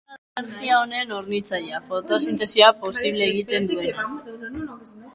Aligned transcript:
Argia 0.39 0.39
da 0.39 0.39
energia 0.45 0.77
honen 0.85 1.13
hornitzailea, 1.17 1.83
fotosintesia 1.91 2.73
posible 2.83 3.31
egiten 3.37 3.73
duena. 3.77 4.11